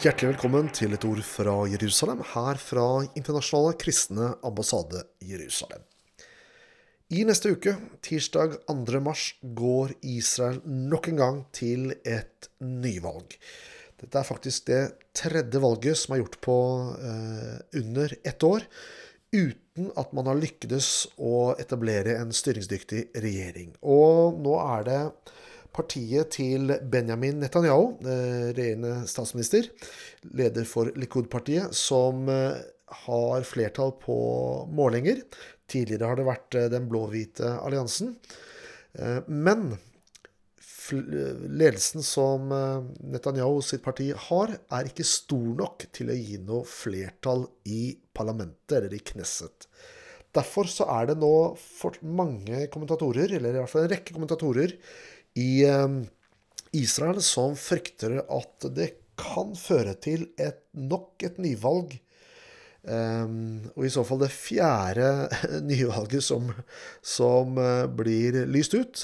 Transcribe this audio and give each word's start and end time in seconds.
Hjertelig 0.00 0.30
velkommen 0.30 0.70
til 0.72 0.94
et 0.96 1.02
ord 1.04 1.18
fra 1.28 1.52
Jerusalem, 1.68 2.22
her 2.24 2.56
fra 2.56 2.84
Internasjonale 3.18 3.74
kristne 3.76 4.30
ambassade 4.48 5.02
Jerusalem. 5.28 5.82
I 7.12 7.26
neste 7.28 7.50
uke, 7.52 7.74
tirsdag 8.00 8.54
2. 8.70 9.02
mars, 9.04 9.26
går 9.42 9.92
Israel 10.00 10.62
nok 10.64 11.10
en 11.10 11.20
gang 11.20 11.42
til 11.52 11.92
et 12.00 12.48
nyvalg. 12.64 13.36
Dette 14.00 14.22
er 14.22 14.24
faktisk 14.30 14.70
det 14.70 14.80
tredje 15.20 15.60
valget 15.60 16.00
som 16.00 16.16
er 16.16 16.22
gjort 16.22 16.40
på 16.48 16.56
eh, 16.96 17.60
under 17.82 18.16
ett 18.24 18.48
år, 18.48 18.64
uten 19.36 19.92
at 20.00 20.16
man 20.16 20.32
har 20.32 20.40
lyktes 20.40 21.10
å 21.20 21.50
etablere 21.60 22.16
en 22.22 22.32
styringsdyktig 22.32 23.10
regjering. 23.20 23.76
Og 23.84 24.40
nå 24.40 24.56
er 24.64 24.88
det 24.88 25.02
partiet 25.74 26.32
til 26.36 26.72
Benjamin 26.90 27.40
Netanyahu, 27.42 27.96
eh, 28.02 28.50
regjerende 28.56 29.06
statsminister, 29.10 29.68
leder 30.36 30.66
for 30.68 30.90
Likud-partiet, 30.98 31.74
som 31.76 32.28
eh, 32.28 32.58
har 33.06 33.46
flertall 33.46 33.94
på 34.02 34.16
målinger. 34.74 35.22
Tidligere 35.70 36.10
har 36.10 36.18
det 36.18 36.26
vært 36.28 36.58
eh, 36.58 36.70
den 36.72 36.90
blå-hvite 36.90 37.54
alliansen. 37.60 38.16
Men 39.30 39.68
ledelsen 40.90 42.02
som 42.02 42.48
Netanyahu 42.50 43.60
sitt 43.62 43.84
parti 43.84 44.08
har, 44.10 44.50
er 44.50 44.88
ikke 44.88 45.06
stor 45.06 45.52
nok 45.60 45.84
til 45.94 46.10
å 46.10 46.16
gi 46.18 46.40
noe 46.42 46.66
flertall 46.66 47.44
i 47.70 47.92
parlamentet, 48.18 48.80
eller 48.80 48.96
i 48.98 49.04
Knesset. 49.12 49.68
Derfor 50.34 50.68
så 50.70 50.86
er 50.94 51.08
det 51.10 51.16
nå 51.18 51.30
mange 52.06 52.66
kommentatorer, 52.70 53.32
eller 53.38 53.54
i 53.54 53.62
hvert 53.62 53.72
fall 53.72 53.86
en 53.86 53.94
rekke 53.94 54.14
kommentatorer, 54.14 54.74
i 55.38 55.64
ehm, 55.66 56.02
Israel 56.76 57.22
som 57.22 57.56
frykter 57.58 58.20
at 58.22 58.66
det 58.74 58.92
kan 59.20 59.52
føre 59.58 59.94
til 60.00 60.28
et, 60.40 60.62
nok 60.72 61.22
et 61.26 61.38
nyvalg. 61.42 61.96
Um, 62.80 63.60
og 63.74 63.84
i 63.84 63.92
så 63.92 64.02
fall 64.08 64.22
det 64.22 64.30
fjerde 64.32 65.28
nyvalget 65.68 66.24
som, 66.24 66.46
som 67.04 67.58
uh, 67.60 67.84
blir 67.92 68.44
lyst 68.48 68.76
ut. 68.78 69.02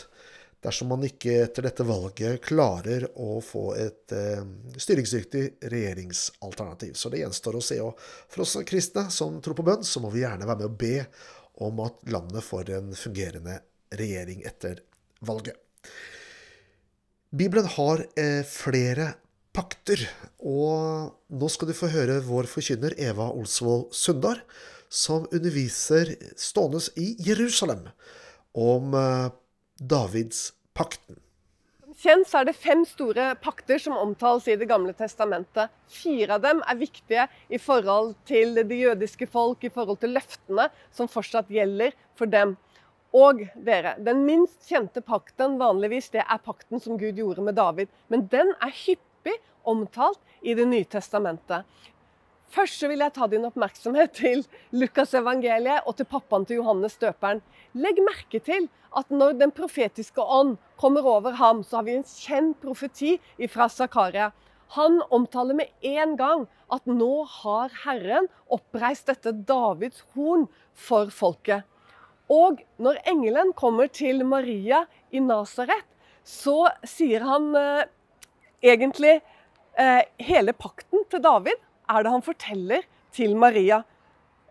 Dersom 0.65 0.89
man 0.91 1.05
ikke 1.05 1.35
etter 1.45 1.67
dette 1.67 1.85
valget 1.87 2.41
klarer 2.47 3.05
å 3.21 3.37
få 3.45 3.67
et 3.77 4.15
uh, 4.17 4.41
styringsdyktig 4.81 5.69
regjeringsalternativ. 5.69 6.97
Så 6.97 7.13
det 7.13 7.21
gjenstår 7.21 7.59
å 7.59 7.65
se. 7.69 7.81
Og 7.85 8.01
for 8.01 8.47
oss 8.47 8.57
kristne 8.67 9.09
som 9.13 9.37
tror 9.45 9.59
på 9.59 9.67
bønn, 9.67 9.85
så 9.85 10.01
må 10.03 10.11
vi 10.15 10.25
gjerne 10.25 10.49
være 10.49 10.65
med 10.65 10.71
å 10.71 10.81
be 10.81 10.97
om 11.67 11.85
at 11.85 12.01
landet 12.13 12.45
får 12.45 12.73
en 12.79 12.91
fungerende 12.97 13.61
regjering 13.97 14.43
etter 14.49 14.81
valget. 15.25 15.57
Bibelen 17.35 17.67
har 17.67 18.05
eh, 18.15 18.45
flere 18.47 19.17
pakter, 19.57 20.05
og 20.39 21.11
nå 21.27 21.49
skal 21.51 21.73
du 21.73 21.75
få 21.75 21.89
høre 21.91 22.21
vår 22.23 22.47
forkynner 22.47 22.95
Eva 23.03 23.33
Olsvold 23.35 23.89
Sundar, 23.97 24.45
som 24.87 25.27
underviser 25.35 26.15
stående 26.39 26.85
i 26.95 27.17
Jerusalem 27.27 27.89
om 28.55 28.95
eh, 28.95 29.31
Davids 29.83 30.53
pakten. 30.77 31.19
Kjent 31.97 32.31
er 32.37 32.45
det 32.47 32.55
fem 32.61 32.85
store 32.87 33.31
pakter 33.41 33.81
som 33.81 33.97
omtales 33.97 34.47
i 34.53 34.59
Det 34.61 34.69
gamle 34.69 34.93
testamentet. 34.95 35.73
Fire 35.89 36.37
av 36.37 36.45
dem 36.45 36.61
er 36.63 36.79
viktige 36.79 37.25
i 37.49 37.59
forhold 37.59 38.15
til 38.29 38.55
det 38.55 38.77
jødiske 38.77 39.27
folk, 39.33 39.65
i 39.65 39.73
forhold 39.73 39.99
til 40.05 40.15
løftene 40.15 40.69
som 40.95 41.11
fortsatt 41.11 41.51
gjelder 41.51 41.97
for 42.15 42.31
dem. 42.31 42.55
Og 43.15 43.45
dere, 43.55 43.95
den 44.03 44.25
minst 44.27 44.67
kjente 44.69 45.03
pakten 45.05 45.59
vanligvis, 45.61 46.11
det 46.15 46.25
er 46.25 46.43
pakten 46.43 46.83
som 46.83 46.99
Gud 46.99 47.19
gjorde 47.21 47.45
med 47.47 47.57
David. 47.59 47.93
Men 48.09 48.27
den 48.33 48.55
er 48.61 48.75
hyppig 48.75 49.37
omtalt 49.67 50.21
i 50.43 50.55
Det 50.55 50.67
nye 50.67 50.85
testamentet. 50.85 51.65
Først 52.55 52.79
så 52.79 52.89
vil 52.89 53.03
jeg 53.03 53.13
ta 53.17 53.27
din 53.27 53.45
oppmerksomhet 53.45 54.13
til 54.15 54.45
Lukas 54.71 55.15
evangeliet 55.19 55.87
og 55.87 55.97
til 55.99 56.07
pappaen 56.07 56.47
til 56.47 56.61
Johannes 56.61 56.95
døperen. 57.01 57.43
Legg 57.75 57.99
merke 58.07 58.39
til 58.41 58.69
at 58.97 59.11
når 59.11 59.35
den 59.41 59.53
profetiske 59.53 60.23
ånd 60.23 60.57
kommer 60.81 61.07
over 61.07 61.35
ham, 61.41 61.65
så 61.65 61.81
har 61.81 61.89
vi 61.89 61.97
en 61.99 62.07
kjent 62.07 62.61
profeti 62.63 63.17
fra 63.51 63.69
Zakaria. 63.69 64.31
Han 64.79 65.03
omtaler 65.11 65.59
med 65.59 65.75
en 65.83 66.17
gang 66.19 66.47
at 66.73 66.87
nå 66.87 67.27
har 67.43 67.75
Herren 67.85 68.31
oppreist 68.51 69.11
dette 69.11 69.35
Davids 69.47 70.03
horn 70.15 70.47
for 70.73 71.11
folket. 71.15 71.67
Og 72.33 72.63
når 72.83 72.99
engelen 73.07 73.53
kommer 73.55 73.91
til 73.93 74.25
Maria 74.27 74.85
i 75.15 75.23
Nasaret, 75.23 75.85
så 76.27 76.67
sier 76.83 77.23
han 77.23 77.53
eh, 77.55 77.87
egentlig 78.67 79.21
eh, 79.79 80.03
hele 80.27 80.55
pakten 80.57 81.05
til 81.11 81.23
David 81.23 81.61
er 81.87 82.03
det 82.03 82.13
han 82.13 82.25
forteller 82.27 82.87
til 83.15 83.37
Maria. 83.39 83.83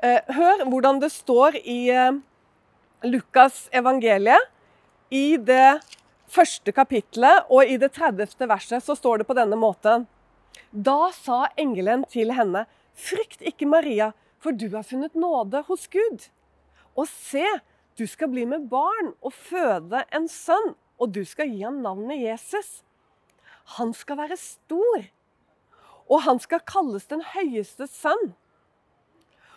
Eh, 0.03 0.21
hør 0.37 0.65
hvordan 0.69 1.01
det 1.03 1.11
står 1.11 1.59
i 1.61 1.79
eh, 1.91 2.15
Lukas 3.03 3.65
evangeliet. 3.75 4.51
I 5.13 5.37
det 5.37 5.83
første 6.31 6.71
kapitlet 6.73 7.45
og 7.53 7.69
i 7.69 7.77
det 7.77 7.91
30. 7.93 8.47
verset 8.49 8.83
så 8.83 8.95
står 8.97 9.21
det 9.21 9.27
på 9.29 9.35
denne 9.37 9.59
måten. 9.59 10.07
Da 10.71 11.11
sa 11.15 11.45
engelen 11.59 12.03
til 12.11 12.33
henne, 12.35 12.65
frykt 12.95 13.43
ikke 13.45 13.67
Maria, 13.69 14.13
for 14.41 14.55
du 14.55 14.69
har 14.73 14.87
funnet 14.87 15.15
nåde 15.15 15.61
hos 15.67 15.85
Gud. 15.91 16.25
Og 16.95 17.07
se, 17.11 17.44
du 18.00 18.06
skal 18.07 18.31
bli 18.31 18.45
med 18.47 18.69
barn 18.72 19.13
og 19.22 19.33
føde 19.35 20.03
en 20.16 20.28
sønn, 20.31 20.73
og 21.00 21.11
du 21.16 21.23
skal 21.28 21.51
gi 21.51 21.63
ham 21.63 21.81
navnet 21.83 22.22
Jesus. 22.23 22.81
Han 23.75 23.94
skal 23.95 24.19
være 24.22 24.38
stor, 24.39 25.07
og 26.07 26.23
han 26.28 26.39
skal 26.39 26.63
kalles 26.67 27.07
den 27.11 27.23
høyeste 27.34 27.88
sønn. 27.91 28.34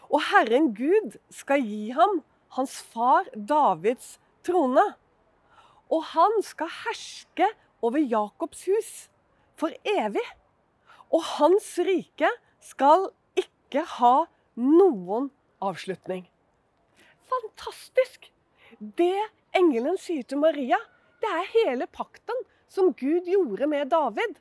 Og 0.09 0.22
Herren 0.31 0.72
Gud 0.75 1.19
skal 1.34 1.62
gi 1.62 1.91
ham 1.94 2.22
hans 2.56 2.78
far 2.94 3.28
Davids 3.34 4.16
trone. 4.47 4.87
Og 5.93 6.03
han 6.15 6.41
skal 6.44 6.72
herske 6.84 7.47
over 7.84 8.00
Jakobs 8.00 8.65
hus 8.69 8.93
for 9.60 9.75
evig. 9.84 10.25
Og 11.12 11.22
hans 11.37 11.75
rike 11.84 12.31
skal 12.65 13.10
ikke 13.38 13.84
ha 13.98 14.16
noen 14.56 15.31
avslutning 15.65 16.27
fantastisk! 17.31 18.31
Det 18.78 19.16
engelen 19.56 19.99
sier 20.00 20.27
til 20.28 20.41
Maria, 20.43 20.78
det 21.22 21.31
er 21.34 21.53
hele 21.55 21.89
pakten 21.91 22.47
som 22.71 22.93
Gud 22.93 23.28
gjorde 23.28 23.69
med 23.71 23.91
David. 23.93 24.37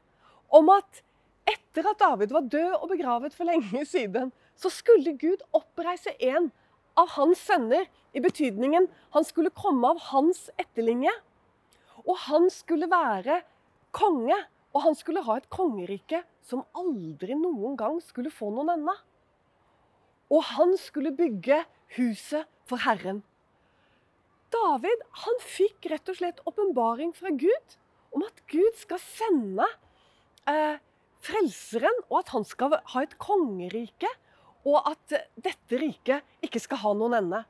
Om 0.53 0.69
at 0.75 1.01
etter 1.47 1.87
at 1.91 1.99
David 1.99 2.33
var 2.35 2.47
død 2.51 2.73
og 2.75 2.89
begravet 2.91 3.35
for 3.35 3.47
lenge 3.47 3.83
siden, 3.87 4.31
så 4.55 4.71
skulle 4.73 5.15
Gud 5.19 5.43
oppreise 5.55 6.13
en 6.19 6.51
av 6.97 7.13
hans 7.15 7.41
sønner, 7.45 7.85
i 8.15 8.21
betydningen 8.23 8.87
han 9.13 9.25
skulle 9.27 9.53
komme 9.53 9.91
av 9.93 9.99
hans 10.09 10.47
etterlinje. 10.57 11.11
Og 12.07 12.15
han 12.25 12.47
skulle 12.49 12.89
være 12.89 13.41
konge, 13.93 14.37
og 14.73 14.83
han 14.85 14.97
skulle 14.97 15.21
ha 15.25 15.37
et 15.37 15.49
kongerike 15.53 16.23
som 16.45 16.63
aldri 16.77 17.35
noen 17.37 17.75
gang 17.77 17.99
skulle 18.01 18.33
få 18.33 18.49
noen 18.53 18.73
ende. 18.77 18.95
Og 20.33 20.43
han 20.55 20.73
skulle 20.81 21.13
bygge 21.15 21.61
huset 21.97 22.47
for 22.69 22.83
Herren. 22.83 23.23
David 24.53 25.03
han 25.23 25.41
fikk 25.43 25.89
rett 25.91 26.07
og 26.11 26.19
slett 26.19 26.43
åpenbaring 26.47 27.11
fra 27.15 27.33
Gud 27.35 27.77
om 28.15 28.23
at 28.23 28.39
Gud 28.51 28.77
skal 28.79 29.01
sende 29.03 29.65
eh, 30.47 30.79
frelseren, 31.23 32.03
og 32.07 32.21
at 32.21 32.31
han 32.35 32.47
skal 32.47 32.77
ha 32.93 33.03
et 33.03 33.17
kongerike, 33.21 34.09
og 34.67 34.79
at 34.89 35.17
dette 35.35 35.79
riket 35.79 36.43
ikke 36.43 36.61
skal 36.63 36.81
ha 36.83 36.93
noen 36.97 37.17
ende. 37.19 37.41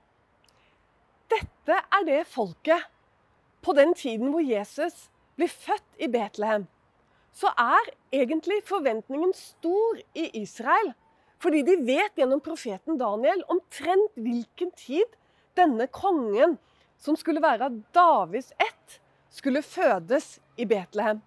Dette 1.32 1.78
er 1.82 2.08
det 2.08 2.22
folket 2.30 2.88
på 3.66 3.74
den 3.78 3.94
tiden 3.98 4.32
hvor 4.34 4.46
Jesus 4.46 5.08
blir 5.38 5.52
født 5.52 6.02
i 6.02 6.10
Betlehem. 6.12 6.68
Så 7.34 7.52
er 7.54 7.92
egentlig 8.16 8.64
forventningen 8.66 9.34
stor 9.38 10.00
i 10.18 10.30
Israel 10.40 10.94
fordi 11.42 11.64
de 11.66 11.78
vet 11.86 12.18
gjennom 12.18 12.42
profeten 12.44 12.98
Daniel 12.98 13.44
omtrent 13.52 14.16
hvilken 14.18 14.72
tid 14.78 15.18
denne 15.58 15.88
kongen, 15.94 16.58
som 16.98 17.18
skulle 17.18 17.44
være 17.44 17.68
av 17.70 17.76
Davids 17.94 18.54
ett, 18.58 18.98
skulle 19.30 19.62
fødes 19.62 20.38
i 20.58 20.66
Betlehem. 20.66 21.22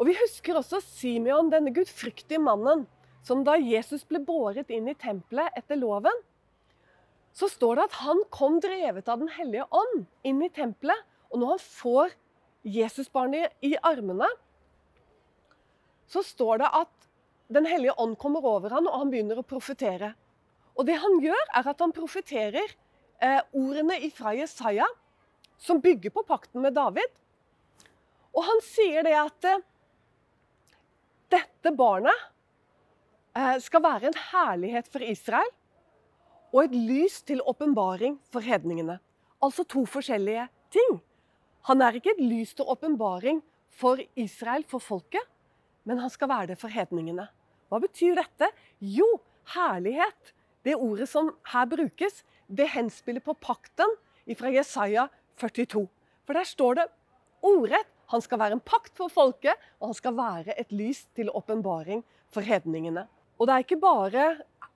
Og 0.00 0.08
Vi 0.08 0.16
husker 0.16 0.56
også 0.56 0.80
Simeon, 0.80 1.50
denne 1.52 1.74
gudfryktige 1.76 2.40
mannen, 2.40 2.86
som 3.22 3.44
da 3.44 3.58
Jesus 3.60 4.02
ble 4.08 4.22
båret 4.24 4.70
inn 4.72 4.88
i 4.88 4.96
tempelet 4.96 5.52
etter 5.58 5.76
loven, 5.76 6.22
så 7.36 7.46
står 7.52 7.76
det 7.76 7.84
at 7.90 7.98
han 8.00 8.22
kom 8.34 8.58
drevet 8.64 9.08
av 9.08 9.20
Den 9.20 9.30
hellige 9.36 9.68
ånd 9.70 10.06
inn 10.26 10.40
i 10.42 10.50
tempelet. 10.50 10.98
Og 11.30 11.38
når 11.38 11.52
han 11.52 11.62
får 11.62 12.16
Jesusbarnet 12.66 13.54
i 13.62 13.76
armene, 13.86 14.26
så 16.10 16.24
står 16.26 16.64
det 16.64 16.70
at 16.80 16.99
den 17.50 17.66
hellige 17.66 17.96
ånd 17.98 18.16
kommer 18.18 18.44
over 18.46 18.70
han, 18.76 18.86
og 18.86 18.98
han 19.02 19.10
begynner 19.10 19.40
å 19.40 19.46
profetere. 19.46 20.12
Og 20.78 20.86
det 20.86 20.96
han 21.02 21.18
gjør, 21.22 21.40
er 21.58 21.70
at 21.72 21.82
han 21.82 21.92
profeterer 21.94 22.74
eh, 23.20 23.40
ordene 23.56 23.98
fra 24.14 24.34
Jesaja, 24.38 24.86
som 25.60 25.80
bygger 25.82 26.14
på 26.14 26.24
pakten 26.28 26.62
med 26.64 26.76
David. 26.78 27.18
Og 28.32 28.46
han 28.46 28.62
sier 28.64 29.04
det 29.04 29.16
at 29.18 29.48
eh, 29.50 29.64
dette 31.34 31.72
barnet 31.76 32.26
eh, 33.36 33.58
skal 33.62 33.84
være 33.84 34.10
en 34.10 34.20
herlighet 34.30 34.88
for 34.90 35.04
Israel 35.04 35.50
og 36.50 36.64
et 36.64 36.74
lys 36.74 37.20
til 37.26 37.42
åpenbaring 37.46 38.16
for 38.32 38.42
hedningene. 38.42 38.98
Altså 39.42 39.64
to 39.64 39.84
forskjellige 39.88 40.48
ting. 40.74 40.98
Han 41.68 41.82
er 41.84 41.98
ikke 41.98 42.14
et 42.16 42.22
lys 42.24 42.54
til 42.56 42.66
åpenbaring 42.70 43.42
for 43.70 44.00
Israel, 44.18 44.64
for 44.66 44.82
folket, 44.82 45.22
men 45.84 46.00
han 46.02 46.10
skal 46.10 46.30
være 46.30 46.52
det 46.52 46.58
for 46.60 46.72
hedningene. 46.72 47.28
Hva 47.70 47.80
betyr 47.82 48.18
dette? 48.18 48.50
Jo, 48.82 49.06
herlighet. 49.54 50.34
Det 50.66 50.76
ordet 50.76 51.08
som 51.08 51.30
her 51.52 51.68
brukes, 51.70 52.24
det 52.50 52.68
henspiller 52.74 53.22
på 53.24 53.36
pakten 53.38 53.94
fra 54.36 54.50
Jesaja 54.52 55.06
42. 55.40 55.86
For 56.26 56.36
der 56.36 56.46
står 56.46 56.80
det 56.80 56.90
ordrett 57.46 57.88
han 58.10 58.22
skal 58.24 58.40
være 58.42 58.56
en 58.58 58.64
pakt 58.66 58.96
for 58.98 59.12
folket, 59.12 59.54
og 59.78 59.92
han 59.92 59.96
skal 59.96 60.16
være 60.18 60.56
et 60.58 60.72
lys 60.74 61.04
til 61.14 61.30
åpenbaring 61.30 62.02
for 62.34 62.42
hedningene. 62.42 63.06
Og 63.38 63.46
det 63.46 63.54
er 63.54 63.64
ikke 63.64 63.80
bare 63.80 64.24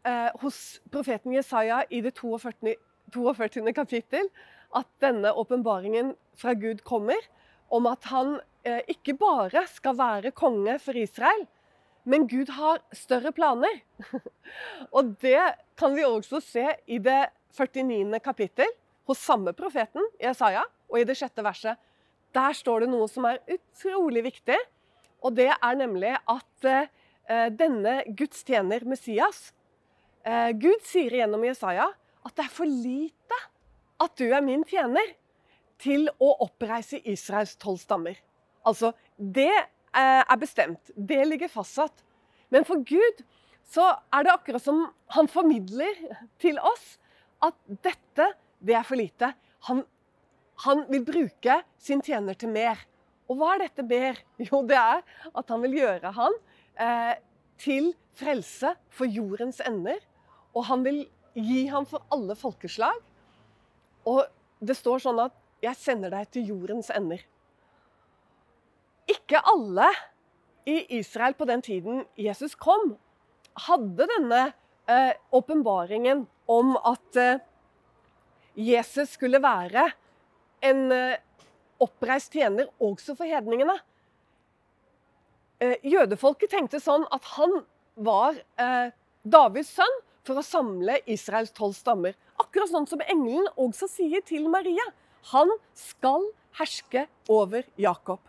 eh, 0.07 0.31
hos 0.43 0.79
profeten 0.95 1.35
Jesaja 1.35 1.83
i 1.91 2.01
det 2.05 2.15
42. 2.15 2.77
42. 3.15 3.73
kapittel 3.75 4.31
at 4.75 4.87
denne 5.03 5.33
åpenbaringen 5.35 6.15
fra 6.39 6.55
Gud 6.55 6.85
kommer, 6.87 7.19
om 7.75 7.91
at 7.91 8.07
han 8.13 8.37
eh, 8.63 8.83
ikke 8.95 9.17
bare 9.19 9.67
skal 9.71 9.99
være 9.99 10.35
konge 10.35 10.79
for 10.83 10.97
Israel, 10.99 11.45
men 12.05 12.27
Gud 12.29 12.53
har 12.57 12.83
større 12.95 13.33
planer. 13.33 13.81
og 14.97 15.15
det 15.25 15.41
kan 15.79 15.95
vi 15.97 16.05
også 16.07 16.41
se 16.45 16.67
i 16.87 17.01
det 17.03 17.23
49. 17.57 18.21
kapittel 18.25 18.71
hos 19.09 19.21
samme 19.21 19.53
profeten, 19.57 20.05
Jesaja, 20.21 20.65
og 20.91 21.01
i 21.01 21.07
det 21.09 21.17
sjette 21.19 21.45
verset. 21.45 21.81
Der 22.35 22.57
står 22.57 22.85
det 22.85 22.93
noe 22.93 23.09
som 23.11 23.27
er 23.29 23.43
utrolig 23.49 24.25
viktig, 24.27 24.59
og 25.25 25.37
det 25.39 25.51
er 25.55 25.77
nemlig 25.79 26.13
at 26.19 26.69
eh, 26.69 27.49
denne 27.55 28.01
Guds 28.17 28.43
tjener, 28.45 28.85
Messias 28.89 29.53
eh, 30.27 30.51
Gud 30.53 30.83
sier 30.85 31.15
gjennom 31.21 31.45
Jesaja 31.47 31.89
at 32.25 32.35
det 32.37 32.47
er 32.47 32.53
for 32.53 32.69
lite 32.69 33.41
at 34.03 34.17
du 34.19 34.27
er 34.27 34.45
min 34.45 34.65
tjener 34.69 35.15
til 35.81 36.09
å 36.23 36.35
oppreise 36.45 37.01
Israels 37.09 37.55
tolv 37.61 37.81
stammer. 37.83 38.19
Altså, 38.65 38.93
det 39.17 39.53
er 40.01 40.39
bestemt. 40.41 40.91
Det 40.97 41.21
ligger 41.29 41.53
fastsatt. 41.53 42.05
Men 42.51 42.67
for 42.67 42.83
Gud 42.87 43.23
så 43.65 43.87
er 44.13 44.27
det 44.27 44.33
akkurat 44.35 44.63
som 44.63 44.85
han 45.15 45.29
formidler 45.31 45.99
til 46.43 46.59
oss 46.61 46.97
at 47.45 47.57
dette, 47.85 48.27
det 48.61 48.77
er 48.77 48.87
for 48.87 48.99
lite. 49.01 49.31
Han 49.69 49.85
han 50.63 50.85
vil 50.91 51.05
bruke 51.07 51.59
sin 51.83 52.03
tjener 52.05 52.37
til 52.39 52.53
mer. 52.55 52.79
Og 53.29 53.39
hva 53.41 53.55
er 53.55 53.67
dette 53.67 53.87
mer? 53.87 54.21
Jo, 54.47 54.63
det 54.67 54.79
er 54.79 55.03
at 55.35 55.51
han 55.51 55.63
vil 55.65 55.79
gjøre 55.81 56.15
han 56.15 56.37
eh, 56.79 57.15
til 57.61 57.93
frelse 58.19 58.75
for 58.95 59.11
jordens 59.11 59.61
ender. 59.65 59.99
Og 60.55 60.69
han 60.69 60.85
vil 60.87 61.05
gi 61.35 61.65
ham 61.73 61.87
for 61.89 62.05
alle 62.15 62.37
folkeslag. 62.39 63.01
Og 64.07 64.23
det 64.63 64.77
står 64.79 65.03
sånn 65.03 65.19
at 65.25 65.35
'jeg 65.65 65.77
sender 65.81 66.13
deg 66.13 66.29
til 66.31 66.51
jordens 66.53 66.91
ender'. 66.93 67.25
Ikke 69.11 69.41
alle 69.45 69.91
i 70.69 70.79
Israel 70.99 71.35
på 71.37 71.47
den 71.49 71.63
tiden 71.63 72.05
Jesus 72.17 72.55
kom, 72.57 72.95
hadde 73.67 74.07
denne 74.09 74.45
eh, 74.89 75.13
åpenbaringen 75.35 76.25
eh, 76.25 76.31
om 76.51 76.75
at 76.81 77.21
eh, 77.21 77.43
Jesus 78.57 79.15
skulle 79.19 79.43
være 79.43 79.91
en 80.65 80.87
eh, 80.93 81.21
oppreist 81.85 82.33
tjener 82.33 82.71
også 82.81 83.17
for 83.19 83.29
hedningene. 83.29 83.77
Eh, 85.61 85.77
jødefolket 85.85 86.55
tenkte 86.55 86.81
sånn 86.83 87.07
at 87.15 87.29
han 87.37 87.61
var 87.95 88.41
eh, 88.61 88.91
Davids 89.25 89.73
sønn 89.77 90.01
for 90.25 90.41
å 90.41 90.47
samle 90.47 90.99
Israels 91.11 91.53
tolv 91.55 91.77
stammer. 91.77 92.17
Akkurat 92.41 92.73
sånn 92.73 92.89
som 92.89 93.05
engelen 93.05 93.51
også 93.61 93.89
sier 93.91 94.25
til 94.27 94.49
Maria. 94.53 94.85
Han 95.33 95.53
skal 95.77 96.25
herske 96.59 97.07
over 97.33 97.69
Jakob. 97.81 98.21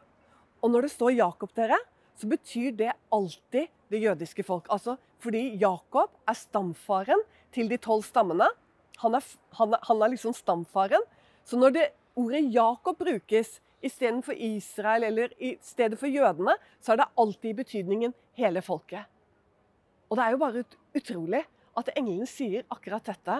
Og 0.66 0.72
når 0.74 0.88
det 0.88 0.96
står 0.96 1.14
Jakob, 1.14 1.52
dere, 1.54 1.78
så 2.18 2.26
betyr 2.32 2.72
det 2.74 2.94
alltid 3.14 3.70
det 3.94 4.00
jødiske 4.02 4.44
folk. 4.48 4.66
Altså 4.74 4.96
fordi 5.22 5.60
Jakob 5.62 6.16
er 6.26 6.38
stamfaren 6.38 7.22
til 7.54 7.70
de 7.70 7.78
tolv 7.78 8.02
stammene. 8.08 8.48
Han 9.04 9.18
er, 9.18 9.28
han, 9.60 9.76
er, 9.76 9.84
han 9.86 10.02
er 10.02 10.14
liksom 10.14 10.34
stamfaren. 10.34 11.04
Så 11.46 11.60
når 11.62 11.76
det 11.76 11.86
ordet 12.18 12.42
Jakob 12.54 12.98
brukes 12.98 13.60
istedenfor 13.86 14.34
Israel 14.34 15.06
eller 15.12 15.36
i 15.38 15.54
stedet 15.62 16.00
for 16.02 16.10
jødene, 16.10 16.56
så 16.82 16.96
er 16.96 17.04
det 17.04 17.12
alltid 17.22 17.52
i 17.52 17.60
betydningen 17.60 18.16
hele 18.40 18.64
folket. 18.66 19.06
Og 20.10 20.18
det 20.18 20.26
er 20.26 20.34
jo 20.34 20.42
bare 20.42 20.66
utrolig 20.98 21.44
at 21.78 21.94
englene 21.94 22.26
sier 22.30 22.66
akkurat 22.74 23.06
dette. 23.06 23.38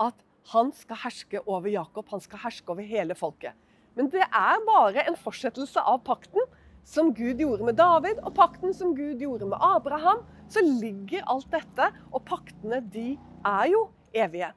At 0.00 0.22
han 0.54 0.70
skal 0.76 1.02
herske 1.02 1.42
over 1.46 1.66
Jakob, 1.70 2.06
han 2.14 2.22
skal 2.22 2.44
herske 2.44 2.70
over 2.70 2.86
hele 2.86 3.18
folket. 3.18 3.58
Men 3.98 4.10
det 4.12 4.22
er 4.22 4.64
bare 4.66 5.02
en 5.08 5.18
fortsettelse 5.18 5.82
av 5.82 5.98
pakten 6.06 6.46
som 6.86 7.12
Gud 7.14 7.40
gjorde 7.40 7.66
med 7.66 7.78
David, 7.78 8.22
og 8.24 8.34
pakten 8.36 8.74
som 8.76 8.94
Gud 8.96 9.22
gjorde 9.22 9.48
med 9.50 9.60
Abraham. 9.62 10.24
Så 10.50 10.62
ligger 10.64 11.26
alt 11.30 11.50
dette, 11.52 11.90
og 12.10 12.24
paktene 12.26 12.80
de 12.92 13.12
er 13.46 13.66
jo 13.70 13.84
evige. 14.16 14.50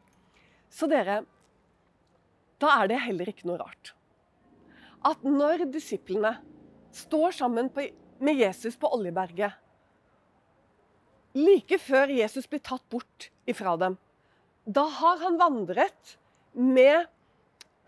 Så 0.73 0.89
dere, 0.89 1.21
da 2.61 2.77
er 2.79 2.89
det 2.89 3.03
heller 3.03 3.29
ikke 3.29 3.49
noe 3.49 3.61
rart 3.61 3.93
at 5.03 5.23
når 5.27 5.65
disiplene 5.73 6.37
står 6.95 7.35
sammen 7.35 7.69
på, 7.73 7.85
med 8.23 8.39
Jesus 8.39 8.77
på 8.79 8.89
Oljeberget, 8.95 9.51
like 11.35 11.79
før 11.81 12.13
Jesus 12.13 12.47
blir 12.47 12.61
tatt 12.63 12.85
bort 12.93 13.29
ifra 13.49 13.75
dem, 13.81 13.97
da 14.63 14.85
har 14.99 15.19
han 15.25 15.39
vandret 15.41 16.15
med 16.53 17.03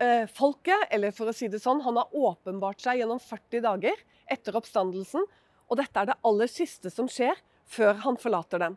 eh, 0.02 0.26
folket, 0.28 0.88
eller 0.92 1.14
for 1.16 1.30
å 1.30 1.36
si 1.36 1.48
det 1.48 1.62
sånn, 1.62 1.80
han 1.86 1.96
har 1.96 2.12
åpenbart 2.12 2.82
seg 2.84 3.00
gjennom 3.00 3.22
40 3.22 3.64
dager 3.64 4.02
etter 4.30 4.56
oppstandelsen, 4.58 5.26
og 5.66 5.78
dette 5.80 6.00
er 6.00 6.10
det 6.10 6.18
aller 6.26 6.50
siste 6.50 6.90
som 6.92 7.08
skjer 7.10 7.38
før 7.66 7.98
han 8.04 8.18
forlater 8.20 8.62
dem. 8.62 8.76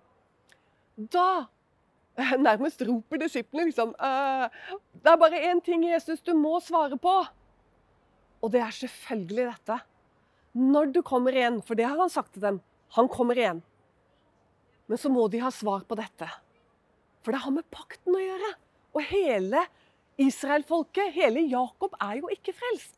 Da 0.98 1.48
nærmest 2.48 2.81
roper 2.88 3.22
disiplene 3.22 3.69
liksom 3.69 3.94
Det 3.96 5.12
er 5.12 5.22
bare 5.22 5.44
én 5.51 5.62
ting, 5.63 5.86
Jesus, 5.88 6.22
du 6.22 6.34
må 6.36 6.57
svare 6.63 6.98
på. 7.00 7.13
Og 8.44 8.51
det 8.51 8.62
er 8.63 8.75
selvfølgelig 8.75 9.46
dette. 9.51 9.79
Når 10.60 10.94
du 10.96 11.01
kommer 11.06 11.36
igjen, 11.36 11.62
for 11.62 11.77
det 11.77 11.88
har 11.88 12.00
han 12.00 12.12
sagt 12.12 12.34
til 12.34 12.44
dem, 12.44 12.62
han 12.98 13.10
kommer 13.12 13.38
igjen. 13.38 13.62
Men 14.89 14.98
så 14.98 15.12
må 15.13 15.27
de 15.29 15.41
ha 15.44 15.51
svar 15.53 15.84
på 15.86 15.98
dette. 16.00 16.27
For 17.22 17.36
det 17.36 17.44
har 17.44 17.53
med 17.53 17.68
pakten 17.72 18.15
å 18.15 18.24
gjøre. 18.24 18.53
Og 18.96 19.03
hele 19.12 19.62
Israelfolket, 20.20 21.13
hele 21.15 21.44
Jakob, 21.48 21.94
er 22.01 22.20
jo 22.24 22.32
ikke 22.34 22.56
frelst. 22.58 22.96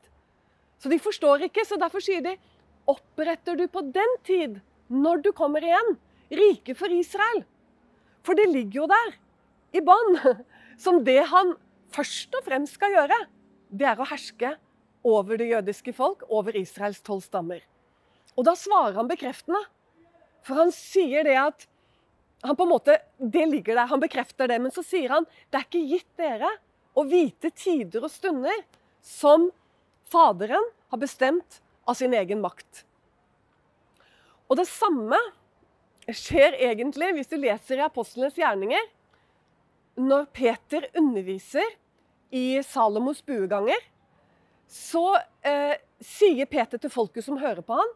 Så 0.81 0.89
de 0.89 0.97
forstår 1.01 1.45
ikke, 1.45 1.65
så 1.67 1.77
derfor 1.79 2.01
sier 2.03 2.23
de 2.25 2.35
oppretter 2.89 3.57
du 3.59 3.67
på 3.69 3.83
den 3.93 4.15
tid, 4.25 4.57
når 4.89 5.21
du 5.27 5.31
kommer 5.37 5.63
igjen, 5.63 5.93
riket 6.33 6.79
for 6.79 6.91
Israel. 6.93 7.43
For 8.25 8.37
det 8.37 8.49
ligger 8.49 8.81
jo 8.81 8.87
der, 8.89 9.13
i 9.77 9.83
bånn, 9.85 10.17
som 10.83 11.03
det 11.05 11.21
han 11.31 11.53
først 11.93 12.33
og 12.37 12.47
fremst 12.47 12.79
skal 12.79 12.95
gjøre. 12.95 13.19
Det 13.69 13.87
er 13.87 14.01
å 14.01 14.09
herske 14.09 14.55
over 15.07 15.37
det 15.39 15.51
jødiske 15.51 15.93
folk, 15.97 16.25
over 16.29 16.57
Israels 16.57 17.01
tolv 17.05 17.23
stammer. 17.25 17.61
Og 18.37 18.45
da 18.47 18.55
svarer 18.57 18.97
han 18.97 19.09
bekreftende. 19.09 19.61
For 20.45 20.57
han 20.57 20.73
sier 20.73 21.25
det 21.27 21.37
at 21.37 21.67
han 22.41 22.57
på 22.57 22.65
en 22.65 22.73
måte, 22.73 22.97
Det 23.17 23.45
ligger 23.45 23.75
der, 23.75 23.85
han 23.85 24.01
bekrefter 24.01 24.47
det. 24.49 24.57
Men 24.61 24.73
så 24.73 24.81
sier 24.81 25.13
han 25.13 25.27
det 25.51 25.59
er 25.59 25.67
ikke 25.67 25.87
gitt 25.93 26.09
dere 26.17 26.49
å 26.97 27.05
vite 27.05 27.51
tider 27.53 28.01
og 28.01 28.11
stunder 28.11 28.63
som 29.05 29.51
Faderen 30.11 30.65
har 30.91 30.99
bestemt 30.99 31.61
av 31.87 31.95
sin 31.97 32.13
egen 32.13 32.41
makt. 32.43 32.83
Og 34.51 34.57
det 34.59 34.67
samme 34.67 35.17
skjer 36.11 36.57
egentlig 36.59 37.13
hvis 37.15 37.31
du 37.31 37.37
leser 37.39 37.79
i 37.79 37.85
Apostlenes 37.85 38.35
gjerninger. 38.35 38.83
Når 40.01 40.27
Peter 40.35 40.87
underviser 40.99 41.77
i 42.35 42.59
Salomos 42.63 43.21
bueganger, 43.27 43.79
så 44.71 45.17
eh, 45.43 45.75
sier 45.99 46.47
Peter 46.47 46.79
til 46.79 46.91
folket 46.91 47.25
som 47.25 47.39
hører 47.39 47.63
på 47.63 47.75
han, 47.75 47.95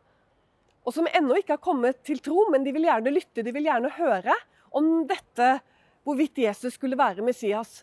og 0.85 0.93
som 0.93 1.07
ennå 1.07 1.39
ikke 1.39 1.55
har 1.55 1.63
kommet 1.63 2.01
til 2.05 2.19
tro, 2.23 2.45
men 2.53 2.65
de 2.65 2.73
vil 2.75 2.85
gjerne 2.85 3.13
lytte, 3.15 3.43
de 3.43 3.53
vil 3.55 3.67
gjerne 3.67 3.91
høre 3.95 4.35
om 4.75 5.07
dette, 5.09 5.55
hvorvidt 6.05 6.43
Jesus 6.43 6.75
skulle 6.75 6.99
være 6.99 7.25
Messias. 7.25 7.79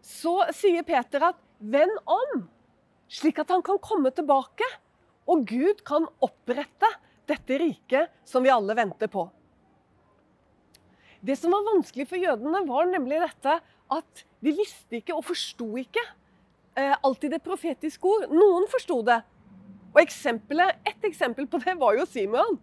Så 0.00 0.38
sier 0.54 0.86
Peter 0.86 1.32
at 1.32 1.40
'venn 1.60 1.92
om', 2.06 2.46
slik 3.08 3.38
at 3.42 3.52
han 3.54 3.64
kan 3.66 3.80
komme 3.82 4.12
tilbake, 4.14 4.66
og 5.26 5.46
Gud 5.48 5.82
kan 5.86 6.06
opprette 6.22 6.90
dette 7.26 7.58
riket 7.58 8.12
som 8.26 8.44
vi 8.46 8.52
alle 8.52 8.76
venter 8.78 9.10
på. 9.10 9.26
Det 11.26 11.34
som 11.38 11.50
var 11.54 11.64
vanskelig 11.66 12.06
for 12.06 12.22
jødene, 12.22 12.62
var 12.68 12.86
nemlig 12.90 13.18
dette 13.22 13.58
at 13.96 14.22
de 14.44 14.52
visste 14.54 15.00
ikke 15.00 15.14
og 15.16 15.24
forsto 15.26 15.66
ikke 15.80 16.02
eh, 16.78 16.94
alltid 16.94 17.34
det 17.34 17.42
profetiske 17.42 18.06
ord. 18.06 18.28
Noen 18.30 18.68
forsto 18.70 19.00
det. 19.06 19.20
Og 19.96 20.02
Et 20.02 21.04
eksempel 21.08 21.46
på 21.48 21.58
det 21.64 21.74
var 21.80 21.96
jo 21.96 22.04
Simon, 22.06 22.58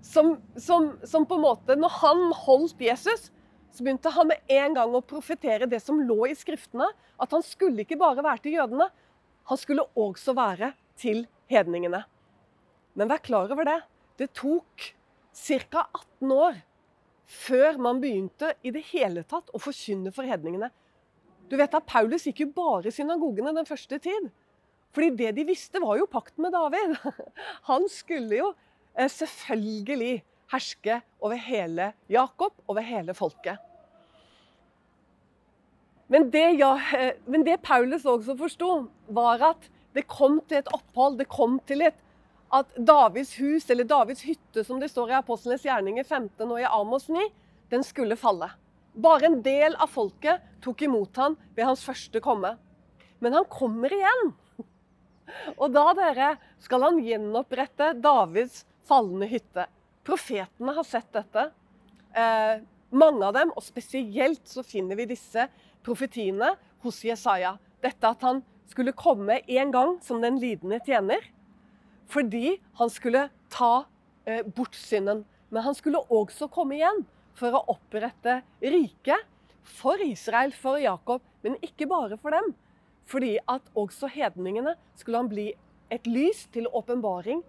som, 0.00 0.36
som, 0.56 0.92
som, 1.02 1.24
på 1.26 1.34
en 1.34 1.42
måte 1.42 1.74
Når 1.74 1.92
han 1.98 2.20
holdt 2.46 2.80
Jesus, 2.80 3.32
så 3.74 3.82
begynte 3.82 4.12
han 4.14 4.28
med 4.30 4.38
en 4.48 4.76
gang 4.76 4.94
å 4.94 5.02
profetere 5.02 5.66
det 5.66 5.82
som 5.82 5.98
lå 6.00 6.28
i 6.30 6.36
skriftene. 6.38 6.86
At 7.20 7.32
han 7.34 7.42
skulle 7.44 7.82
ikke 7.82 7.98
bare 7.98 8.22
være 8.22 8.44
til 8.44 8.56
jødene, 8.56 8.86
han 9.46 9.60
skulle 9.60 9.86
også 9.94 10.34
være 10.36 10.72
til 10.98 11.24
hedningene. 11.50 12.02
Men 12.96 13.10
vær 13.10 13.22
klar 13.22 13.52
over 13.52 13.68
det. 13.68 13.80
Det 14.18 14.32
tok 14.34 14.88
ca. 15.36 15.84
18 15.92 16.32
år 16.32 16.58
før 17.26 17.78
man 17.82 18.00
begynte 18.00 18.52
i 18.62 18.72
det 18.74 18.84
hele 18.92 19.24
tatt 19.28 19.50
å 19.54 19.60
forkynne 19.60 20.12
for 20.14 20.26
hedningene. 20.26 20.70
Du 21.50 21.56
vet 21.58 21.74
at 21.74 21.86
Paulus 21.86 22.26
gikk 22.26 22.42
jo 22.42 22.52
bare 22.54 22.90
i 22.90 22.94
synagogene 22.94 23.54
den 23.54 23.68
første 23.68 23.98
tid. 24.02 24.30
Fordi 24.96 25.10
det 25.18 25.34
de 25.36 25.44
visste, 25.46 25.82
var 25.82 25.98
jo 26.00 26.08
pakten 26.10 26.46
med 26.46 26.54
David. 26.56 26.96
Han 27.70 27.84
skulle 27.92 28.38
jo 28.38 28.48
eh, 28.96 29.10
selvfølgelig 29.12 30.22
herske 30.54 31.00
over 31.20 31.38
hele 31.42 31.90
Jakob, 32.10 32.54
over 32.70 32.86
hele 32.86 33.14
folket. 33.14 33.60
Men 36.12 36.28
det, 36.30 36.44
ja, 36.60 36.72
eh, 36.96 37.14
men 37.26 37.44
det 37.46 37.62
Paulus 37.66 38.06
også 38.06 38.36
forsto, 38.38 38.70
var 39.08 39.42
at 39.52 39.70
det 39.96 40.06
kom 40.10 40.38
til 40.46 40.60
et 40.60 40.70
opphold, 40.74 41.18
det 41.18 41.28
kom 41.32 41.58
til 41.66 41.86
et 41.88 42.02
at 42.54 42.76
Davids 42.78 43.34
hus, 43.40 43.66
eller 43.70 43.88
Davids 43.88 44.22
hytte, 44.22 44.62
som 44.64 44.78
det 44.80 44.90
står 44.92 45.10
i 45.10 45.18
Apostlenes 45.18 45.64
gjerninger 45.66 46.06
15 46.06 46.46
og 46.46 46.60
i 46.60 46.68
Amos 46.68 47.08
9, 47.10 47.26
den 47.72 47.82
skulle 47.86 48.18
falle. 48.18 48.52
Bare 48.94 49.26
en 49.28 49.40
del 49.44 49.74
av 49.82 49.90
folket 49.92 50.44
tok 50.64 50.86
imot 50.86 51.18
han 51.20 51.34
ved 51.56 51.66
hans 51.66 51.82
første 51.84 52.22
komme. 52.22 52.54
Men 53.18 53.34
han 53.36 53.48
kommer 53.50 53.92
igjen. 53.92 54.30
Og 55.60 55.72
da, 55.74 55.90
dere, 55.96 56.30
skal 56.62 56.84
han 56.86 57.02
gjenopprette 57.02 57.90
Davids 58.00 58.62
falne 58.86 59.28
hytte. 59.28 59.66
Profetene 60.06 60.74
har 60.76 60.86
sett 60.86 61.08
dette. 61.16 61.48
Eh, 62.16 62.62
mange 62.96 63.26
av 63.26 63.34
dem, 63.36 63.50
og 63.56 63.64
spesielt 63.64 64.44
så 64.48 64.62
finner 64.64 64.96
vi 65.00 65.08
disse 65.10 65.48
profetiene 65.86 66.54
hos 66.84 67.00
Jesaja. 67.06 67.56
Dette 67.82 68.10
at 68.10 68.24
han 68.26 68.42
skulle 68.70 68.94
komme 68.96 69.40
en 69.46 69.72
gang 69.74 69.96
som 70.02 70.22
den 70.24 70.40
lidende 70.42 70.80
tjener. 70.86 71.22
Fordi 72.10 72.56
han 72.78 72.90
skulle 72.92 73.28
ta 73.52 73.86
eh, 74.26 74.42
bort 74.42 74.74
synden. 74.78 75.24
Men 75.50 75.62
han 75.62 75.76
skulle 75.78 76.02
også 76.10 76.50
komme 76.52 76.78
igjen 76.78 77.04
for 77.36 77.54
å 77.54 77.64
opprette 77.76 78.40
riket 78.62 79.26
for 79.66 80.00
Israel, 80.02 80.52
for 80.54 80.78
Jakob, 80.80 81.22
men 81.42 81.58
ikke 81.64 81.88
bare 81.90 82.18
for 82.20 82.34
dem. 82.34 82.52
Fordi 83.06 83.36
at 83.50 83.66
også 83.78 84.10
hedningene 84.10 84.74
skulle 84.98 85.22
han 85.22 85.30
bli 85.30 85.46
et 85.94 86.06
lys 86.10 86.46
til 86.54 86.66
åpenbaring 86.74 87.42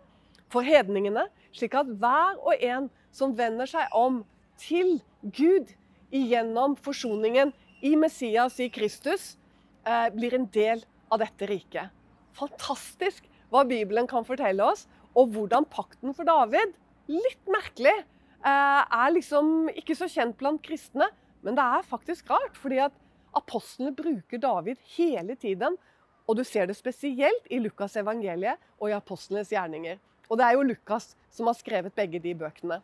for 0.53 0.65
hedningene, 0.65 1.25
slik 1.55 1.75
at 1.77 1.89
hver 1.89 2.37
og 2.37 2.61
en 2.61 2.89
som 3.15 3.33
vender 3.37 3.69
seg 3.69 3.93
om 3.97 4.21
til 4.61 4.99
Gud 5.21 5.73
igjennom 6.13 6.77
forsoningen 6.79 7.53
i 7.81 7.95
Messias, 7.95 8.59
i 8.59 8.69
Kristus, 8.69 9.37
eh, 9.85 10.09
blir 10.13 10.33
en 10.33 10.47
del 10.51 10.83
av 11.11 11.19
dette 11.19 11.47
riket. 11.47 11.89
Fantastisk 12.37 13.25
hva 13.51 13.63
Bibelen 13.67 14.07
kan 14.07 14.25
fortelle 14.27 14.63
oss, 14.63 14.87
og 15.15 15.33
hvordan 15.33 15.65
pakten 15.65 16.13
for 16.13 16.27
David, 16.27 16.73
litt 17.07 17.45
merkelig, 17.47 18.03
eh, 18.45 18.81
er 18.83 19.13
liksom 19.13 19.69
ikke 19.69 19.95
så 19.95 20.07
kjent 20.09 20.37
blant 20.37 20.61
kristne. 20.61 21.07
Men 21.43 21.55
det 21.55 21.63
er 21.63 21.83
faktisk 21.83 22.29
rart, 22.29 22.55
fordi 22.55 22.79
at 22.79 22.93
apostlene 23.35 23.95
bruker 23.95 24.37
David 24.41 24.77
hele 24.97 25.35
tiden. 25.35 25.77
Og 26.27 26.35
du 26.35 26.43
ser 26.43 26.67
det 26.67 26.75
spesielt 26.75 27.47
i 27.49 27.59
Lukas 27.59 27.95
evangeliet 27.95 28.57
og 28.81 28.89
i 28.89 28.97
apostlenes 28.97 29.49
gjerninger. 29.49 29.97
Og 30.29 30.37
det 30.37 30.45
er 30.45 30.57
jo 30.57 30.65
Lukas 30.67 31.15
som 31.31 31.47
har 31.47 31.55
skrevet 31.55 31.95
begge 31.95 32.19
de 32.19 32.33
bøkene. 32.35 32.81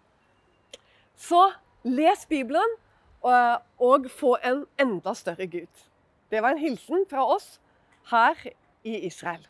Så 1.16 1.52
les 1.84 2.26
Bibelen 2.26 2.78
og 3.24 4.10
få 4.12 4.36
en 4.44 4.65
enda 4.80 5.13
større 5.15 5.48
Gud. 5.48 5.72
Det 6.32 6.42
var 6.44 6.56
en 6.56 6.62
hilsen 6.62 7.06
fra 7.10 7.24
oss 7.36 7.58
her 8.12 8.38
i 8.84 9.00
Israel. 9.08 9.44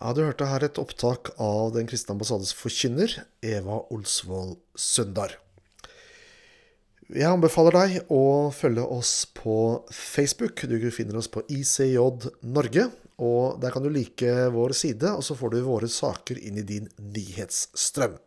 Ja, 0.00 0.12
Du 0.12 0.22
hørte 0.26 0.46
her 0.46 0.64
et 0.64 0.78
opptak 0.78 1.30
av 1.40 1.72
Den 1.72 1.86
kristne 1.88 2.12
ambassades 2.12 2.52
forkynner, 2.52 3.22
Eva 3.40 3.80
Olsvold 3.90 4.58
Sundar. 4.76 5.38
Jeg 7.06 7.30
anbefaler 7.30 7.76
deg 7.76 8.10
å 8.10 8.50
følge 8.50 8.82
oss 8.82 9.28
på 9.30 9.86
Facebook. 9.94 10.64
Du 10.66 10.90
finner 10.90 11.16
oss 11.20 11.30
på 11.30 11.44
ICJ 11.46 11.96
Norge. 12.42 12.90
og 13.16 13.60
Der 13.60 13.70
kan 13.70 13.82
du 13.82 13.88
like 13.88 14.50
vår 14.50 14.72
side, 14.74 15.14
og 15.14 15.22
så 15.22 15.34
får 15.38 15.50
du 15.54 15.60
våre 15.62 15.88
saker 15.88 16.36
inn 16.36 16.58
i 16.58 16.66
din 16.66 16.88
nyhetsstrøm. 16.98 18.18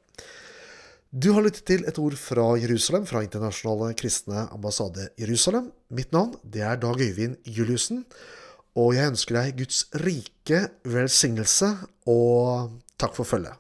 Du 1.09 1.31
har 1.33 1.41
lyttet 1.41 1.65
til 1.65 1.87
et 1.89 1.97
ord 1.97 2.13
fra 2.21 2.43
Jerusalem, 2.61 3.07
fra 3.09 3.23
Internasjonale 3.25 3.95
kristne 3.97 4.43
ambassade 4.53 5.07
Jerusalem. 5.17 5.71
Mitt 5.89 6.11
navn 6.13 6.35
det 6.45 6.61
er 6.61 6.77
Dag 6.77 7.01
Øyvind 7.01 7.39
Juliussen. 7.49 8.03
Og 8.77 8.93
jeg 8.93 9.09
ønsker 9.09 9.39
deg 9.39 9.55
Guds 9.57 9.87
rike 10.05 10.59
velsignelse, 10.85 11.71
og 12.05 12.77
takk 13.01 13.17
for 13.17 13.25
følget. 13.25 13.57